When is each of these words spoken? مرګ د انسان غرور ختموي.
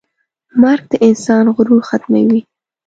مرګ 0.61 0.83
د 0.91 0.93
انسان 1.07 1.45
غرور 1.55 1.81
ختموي. 1.89 2.41